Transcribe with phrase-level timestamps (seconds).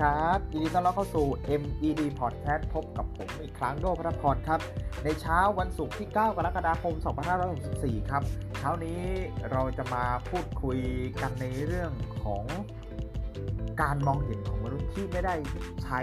[0.00, 1.26] ครับยินดีต้อนรับเข้าสู่
[1.60, 4.60] MED Podcast พบกับผมอีกครั้งโดพระพรครับ
[5.04, 6.94] ในเช้าวันศุกร์ที่ 9 กรกฎาคม
[7.52, 8.22] 2564 ครับ
[8.58, 9.00] เช้านี้
[9.50, 10.78] เราจะมาพูดคุย
[11.20, 11.92] กันในเรื่อง
[12.24, 12.44] ของ
[13.82, 15.34] การมองเห็นของมนุษย์ที่ไม่ได้
[15.84, 16.00] ใช้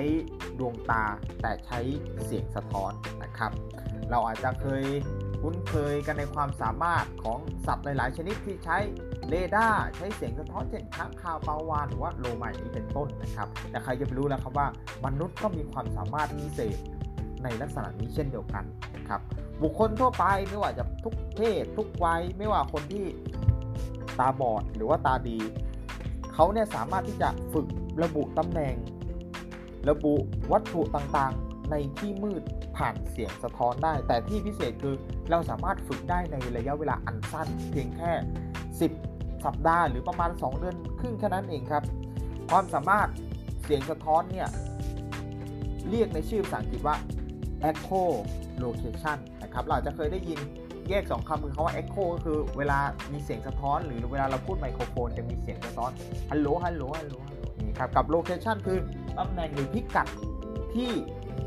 [0.59, 1.03] ดวงตา
[1.41, 1.79] แต่ใช้
[2.23, 2.91] เสียงสะท้อน
[3.23, 3.51] นะครับ
[4.11, 4.85] เราอาจจะเคย
[5.41, 8.77] คุ้นเคยกันในความสามารถของสัตว์หลาย ๆ ชนิดที่ใช้
[9.29, 14.67] เรดาร์ใช้เสียงสะท้อนเช่นค้างคาวปาวานหรือว่าโลมาอย่างนี้เป็นต้นนะครับ แต่ใครจะไปรู้แล้วครับว่า
[15.05, 16.77] มนุษย์ก็มีความสามารถพิเศษ
[17.43, 18.63] ในลักษณะนี้เช่นเดียวกัน
[18.95, 19.19] นะครับ
[19.61, 23.05] บุคคลทั่วไปไม่ว่าจะทุกเพศทุกวัยไม่ว่าคนที่
[24.19, 25.37] ตาบอดหรือว่าตาดี
[26.33, 27.67] เขาเนี่ยสามารถที่จะฝึก
[28.03, 28.75] ระบุตำแหน่ง
[29.89, 30.13] ระบุ
[30.51, 32.43] วัตถุต่างๆ ในที่มืด
[32.77, 34.95] ผ่านเสียงสะท้อนได้ แต่ที่พิเศษคือ
[35.29, 38.11] เราสามารถฝึกได้ในระยะเวลาอันสั้น เพียงแค่
[38.79, 39.14] 10
[39.45, 41.83] สัปดาห์หรือประมาณ 2 เดือนครึ่งแค่นั้นเองครับ
[42.49, 43.09] ความสามารถ
[43.63, 44.47] เสียงสะท้อนเนี่ย
[45.89, 46.95] เรียกในชื่อภาษาอังกฤษว่า
[47.69, 48.03] echo
[48.63, 50.39] location นะครับ เราจะเคยได้ยิน
[50.89, 52.79] แยก 2คำคือคาว่า echo ก็คือเวลา
[53.13, 55.91] มีเสียงสะท้อน หรือเวลาเราพูดไมโครโฟนจะมีเสียงสะท้อน
[56.31, 57.15] ฮัลโหลฮัลโหลฮัลโหล
[57.59, 58.77] นี่ครับกับ location คือ
[59.17, 60.07] ตำแหน่งหรือพิกัด
[60.75, 60.91] ที่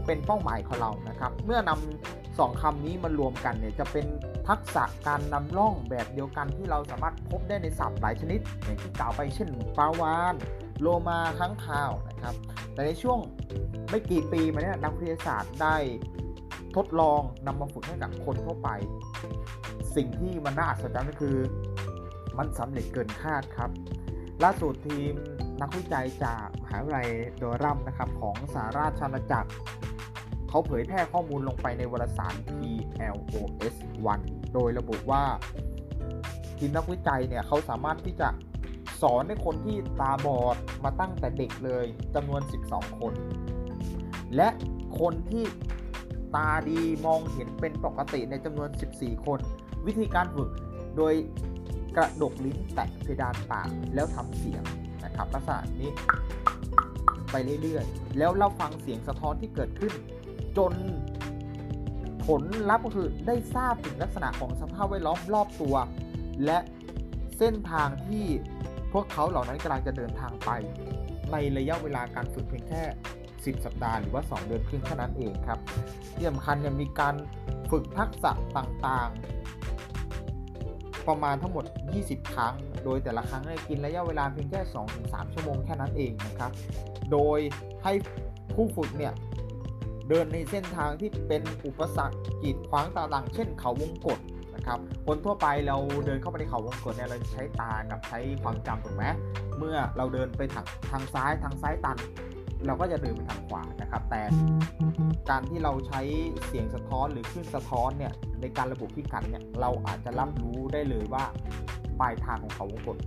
[0.06, 4.06] เป็นเป้าหมายของเรานะครับ เมื่อนำสองคำนี้มารวมกันเนี่ยจะเป็น
[4.48, 10.34] ทักษะการนำร่องแบบเดียวกันที่เราสามารถพบได้ในสัตว์หลายชนิด อย่างที่กล่าวไปเช่นปลาวาน
[10.80, 12.34] โลมาค้างคาวนะครับ
[12.72, 13.18] แต่ในช่วง
[13.90, 15.76] ไม่กี่ปีมาเนี่ยนักวิทยาศาสตร์ได้
[16.76, 18.68] ทดลองนำมาฝึกให้กับคนทั่วไป
[19.96, 21.36] สิ่งที่มันน่าอัศจรรย์ก็คือ
[22.38, 23.70] มันสำเร็จเกินคาดครับ
[24.42, 25.12] ล่าสุดทีม
[25.60, 29.50] นักวิจัยจากมหาวิทยาลัยโดรัมนะครับของสหราชอาณาจักร
[30.48, 33.74] เขาเผยแพร่ข้อมูลลงไปในวารสาร PLOS
[34.14, 35.22] 1 โดยระบุว่า
[36.58, 38.28] ทีมนักวิจัยเนี่ยเขาสามารถที่จะ
[39.02, 43.12] สอนให้คนที่ตาบอดมาตั้งแต่เด็กเลยจำนวน 12 คน
[44.36, 44.48] และ
[45.00, 45.44] คนที่
[46.34, 49.38] ตาดีมองเห็นเป็นปกติในจำนวน 14 คน
[49.86, 50.50] วิธีการฝึก
[50.96, 51.14] โดย
[51.96, 54.62] กระดกลิ้นแตะเพดานปากแล้วทำเสียง
[55.04, 55.88] นะครับลักษณะนี้
[57.30, 59.92] ไปเรื่อยๆ แล้วเราฟังเสียงสะท้อนที่เกิดขึ้น
[60.58, 60.72] จน
[62.26, 65.76] ผลลัพธ์ก็คือได้ทราบถึงลักษณะของสภาพแวดล้อมรอบตัว
[66.44, 66.58] และ
[67.38, 68.24] เส้นทางที่
[68.92, 70.50] พวกเขาเหล่านั้นกำลังจะเดินทางไป
[71.32, 72.82] ในระยะเวลาการฝึกเพียงแค่
[73.24, 75.60] 10 สัปดาห์หรือว่า 2 เดือนครึ่งเท่านั้นเองครับ
[76.14, 77.14] ที่สำคัญเนี่ยมีการ
[77.70, 81.64] ฝึกทักษะต่างๆ ประมาณทั้งหมด
[82.00, 82.54] 20 ครั้ง
[82.84, 84.60] โดยแต่ละครั้งเนี่ยกินระยะเวลาเพียงแค่
[84.98, 86.50] 2-3 ชั่วโมงแค่นั้นเองนะครับ
[87.12, 87.38] โดย
[87.84, 87.92] ให้
[88.54, 89.12] ผู้ฝึกเนี่ย
[90.08, 94.18] เดินในเส้นทางที่เป็นอุปสรรคกีดขวางต่างๆ เช่นเขาวงกฏ
[94.54, 95.76] นะครับคนทั่วไปเรา
[96.06, 99.04] เดินเข้าไปในเขาวงกฏเนี่ยเราใช้ตากับใช้ความจำถูกไหม
[99.58, 101.98] เมื่อเราเดินไปทางทางซ้ายทางซ้ายตัน
[102.66, 104.22] เราก็จะเดินไปทางขวานะครับ แต่
[105.30, 106.00] การที่เราใช้
[106.46, 111.24] เสียงสะท้อนหรือคลื่นสะท้อนเนี่ยในการระบุพิกัดเนี่ยเราอาจจะรับรู้ได้เลยว่า
[112.00, 112.98] ปลายทางของเขาวงกฏ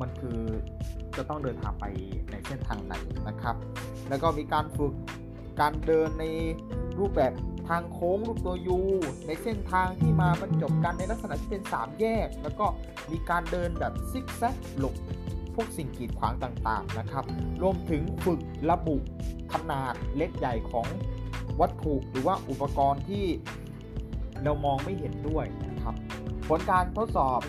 [0.00, 0.38] มันคือ
[1.16, 1.84] จะต้องเดินทางไป
[2.30, 2.94] ในเส้นทางไหน
[3.28, 3.56] นะครับ
[4.08, 4.94] แล้วก็มีการฝึก
[5.60, 6.24] การเดินใน
[6.98, 7.32] รูปแบบ
[7.68, 8.80] ทางโค้งรูปตัวยู
[9.26, 12.66] ในเส้นทางที่มาบรรจบกันในลักษณะที่เป็น 3 แยก แล้วก็
[13.10, 14.94] มีการเดินแบบซิกแซกหลบ
[15.54, 17.24] พวกสิ่งกีดขวางต่างๆนะครับ
[17.62, 18.96] รวมถึงฝึกระบุ
[19.52, 20.86] ขนาดเล็กใหญ่ของ
[21.60, 23.24] วัตถุหรือว่าอุปกรณ์ที่
[24.42, 25.94] เรามองไม่เห็นด้วยนะครับ
[26.48, 27.40] ผลการทดสอบ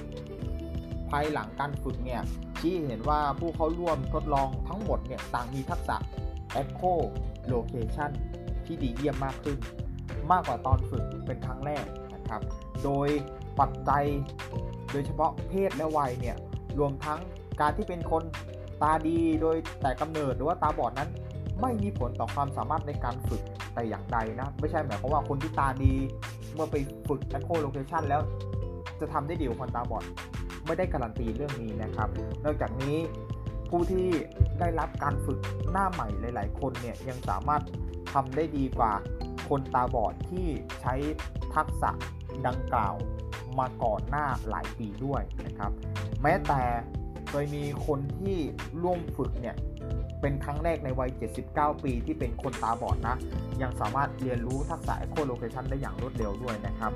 [1.10, 2.22] ภายหลังการฝึกเนี่ย
[2.60, 5.98] ชี้เห็นว่าผู้เข้าร่วมทดลองทั้งหมดเนี่ยต่างมีทักษะ
[7.40, 8.12] Echo Location
[8.66, 9.58] ที่ดีเยี่ยมมากขึ้น
[10.32, 12.42] มากกว่าตอนฝึกเป็นครั้งแรกนะครับ
[12.84, 13.10] โดย
[13.60, 14.06] ปัจจัย
[14.92, 16.36] โดยเฉพาะเพศและวัยเนี่ย
[16.80, 17.20] รวมทั้ง
[17.62, 18.24] การที่เป็นคน
[18.82, 21.10] ตาดีโดยแต่กำเนิดหรือว่าตาบอดนั้น
[21.62, 23.42] ไม่มีผลต่อความสามารถในการฝึก
[23.74, 25.94] แต่อย่างใดนะ ไม่ใช่หมายความว่าคนที่ตาดี
[26.54, 26.76] เมื่อไป
[27.08, 28.22] ฝึก Echo Location แล้ว
[29.00, 30.04] จะทำได้ดีกว่าคนตาบอด
[30.66, 32.10] ไม่ได้การันตีเรื่องนี้นะครับ
[32.46, 32.98] นอกจากนี้
[33.70, 34.08] ผู้ที่
[34.60, 35.40] ได้รับการฝึก
[35.72, 37.62] หน้าใหม่หลาย ๆ คนเนี่ยยังสามารถ
[38.14, 38.94] ทำได้ดีกว่า
[39.50, 40.48] คนตาบอดที่
[40.82, 40.96] ใช้
[41.56, 41.92] ทักษะ
[42.48, 42.96] ดังกล่าว
[43.60, 45.72] มาก่อนหน้าหลายปีด้วยนะครับ
[46.22, 46.62] แม้แต่
[47.30, 48.38] เคยมีคนที่
[48.84, 49.56] ร่วมฝึกเนี่ย
[50.22, 51.10] เป็นครั้งแรกในวัย
[51.46, 53.16] 79 ปีที่เป็นคนตาบอดนะ
[53.62, 56.92] ยังสามารถเรียนรู้ทักษะ Echo Location ได้อย่างรวดเร็วด้วยนะครับ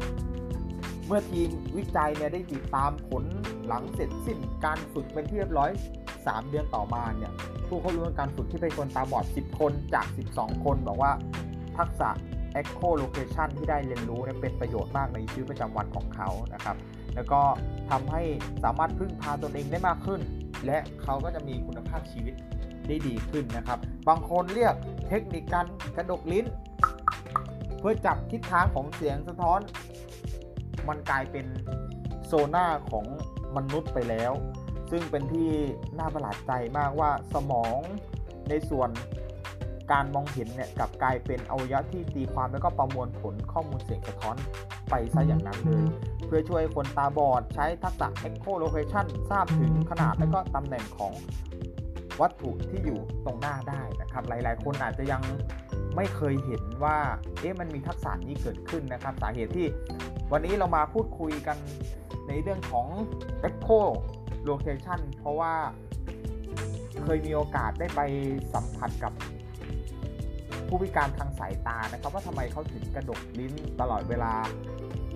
[1.07, 3.23] เมื่อทีมวิจัยเนี่ยได้ติดตามผล
[3.67, 5.71] หลังเสร็จสิ้นการฝึกเป็นที่เรียบร้อย
[6.31, 7.31] 3 เดือนต่อมาเนี่ย
[7.67, 10.05] ผู้เข้าร่วมการฝึกที่เป็นคนตาบอด 10 คนจาก
[10.35, 11.11] 12 คนบอกว่า
[11.77, 12.09] ทักษะ
[12.59, 16.75] Echo Location ที่ได้เรียนรู้เนี่ยเป็นประโยชน์มากในชีวิตประจำวันของเขานะครับ
[17.15, 17.41] แล้วก็
[17.89, 18.23] ทำให้
[18.63, 20.21] สามารถพึ่งพาตนเองได้มากขึ้น
[20.65, 22.33] และเขาก็จะมีคุณภาพชีวิต
[22.87, 23.79] ได้ดีขึ้นนะครับ
[24.09, 24.73] บางคนเรียก
[25.07, 25.65] เทคนิคการ
[25.95, 26.45] กระดกลิ้น
[27.79, 29.59] เพื่อจับทิศทางของเสียงสะท้อน
[30.87, 31.45] มันกลายเป็น
[32.25, 33.05] โซน่าของ
[33.57, 34.31] มนุษย์ไปแล้ว
[34.95, 35.49] ซึ่งเป็นที่
[35.99, 37.79] น่าประหลาดใจมากว่าสมอง
[38.49, 38.89] ในส่วน
[39.91, 44.35] การมองเห็นเนี่ยกลับกลายเป็นอวัยวะที่ตีความแล้วก็ประมวลผลข้อมูลเสียงสะท้อน
[44.89, 45.85] ไปซะอย่างนั้นเลย
[46.25, 51.13] เพื่อช่วยคนตาบอดใช้ทักษะ echolocation ทราบถึงขนาดและก็ตำแหน่งของ
[52.21, 55.21] วัตถุที่อยู่ตรงหน้าได้นะครับ หลายๆ คนอาจจะยัง
[55.95, 56.97] ไม่เคยเห็นว่า
[57.39, 59.67] เอ๊ะมันมีทักษะนี้เกิดขึ้นนะครับ สาเหตุที่
[60.31, 61.57] วันนี้เรามาพูดคุยกัน
[62.27, 62.87] ในเรื่องของ
[64.43, 65.53] echolocation เพราะว่า
[67.03, 68.01] เคยมีโอกาสได้ไป
[68.53, 69.13] สัมผัสกับ
[70.67, 74.33] ผู้พิการทางสายตานะครับ ว่าทำไมเขาถึงกระดกลิ้นตลอดเวลา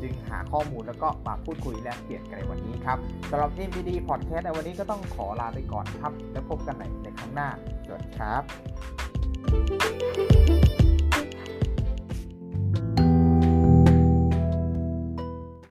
[0.02, 2.98] จึงหาข้อมูลแล้วก็มาพูดคุยแลกเปลี่ยนกันในวันนี้ครับ
[3.30, 7.50] สำหรับ MPD Podcast ในวันนี้ก็ต้องขอลาไปก่อนครับ แล้วพบกันใหม่ในครั้งหน้า
[7.86, 8.36] สวัสดีครั
[10.84, 10.87] บ